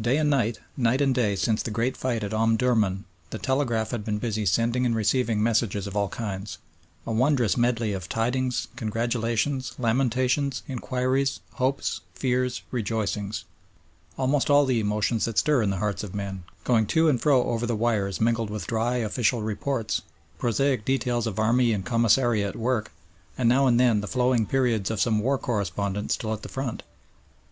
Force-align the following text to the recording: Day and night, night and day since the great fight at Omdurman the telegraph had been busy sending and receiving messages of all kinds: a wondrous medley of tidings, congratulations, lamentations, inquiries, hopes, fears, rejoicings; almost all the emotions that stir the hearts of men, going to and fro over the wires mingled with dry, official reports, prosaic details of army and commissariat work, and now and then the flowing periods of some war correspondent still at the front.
Day 0.00 0.16
and 0.16 0.28
night, 0.28 0.58
night 0.76 1.00
and 1.00 1.14
day 1.14 1.36
since 1.36 1.62
the 1.62 1.70
great 1.70 1.96
fight 1.96 2.24
at 2.24 2.34
Omdurman 2.34 3.04
the 3.30 3.38
telegraph 3.38 3.92
had 3.92 4.04
been 4.04 4.18
busy 4.18 4.44
sending 4.44 4.84
and 4.84 4.92
receiving 4.96 5.40
messages 5.40 5.86
of 5.86 5.96
all 5.96 6.08
kinds: 6.08 6.58
a 7.06 7.12
wondrous 7.12 7.56
medley 7.56 7.92
of 7.92 8.08
tidings, 8.08 8.66
congratulations, 8.74 9.74
lamentations, 9.78 10.64
inquiries, 10.66 11.38
hopes, 11.52 12.00
fears, 12.12 12.62
rejoicings; 12.72 13.44
almost 14.18 14.50
all 14.50 14.64
the 14.66 14.80
emotions 14.80 15.26
that 15.26 15.38
stir 15.38 15.64
the 15.64 15.76
hearts 15.76 16.02
of 16.02 16.12
men, 16.12 16.42
going 16.64 16.84
to 16.86 17.08
and 17.08 17.20
fro 17.22 17.44
over 17.44 17.64
the 17.64 17.76
wires 17.76 18.20
mingled 18.20 18.50
with 18.50 18.66
dry, 18.66 18.96
official 18.96 19.42
reports, 19.42 20.02
prosaic 20.40 20.84
details 20.84 21.24
of 21.24 21.38
army 21.38 21.72
and 21.72 21.86
commissariat 21.86 22.56
work, 22.56 22.90
and 23.38 23.48
now 23.48 23.68
and 23.68 23.78
then 23.78 24.00
the 24.00 24.08
flowing 24.08 24.44
periods 24.44 24.90
of 24.90 25.00
some 25.00 25.20
war 25.20 25.38
correspondent 25.38 26.10
still 26.10 26.32
at 26.32 26.42
the 26.42 26.48
front. 26.48 26.82